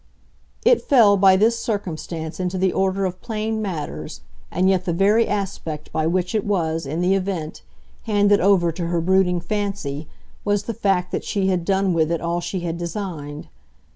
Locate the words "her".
8.87-8.99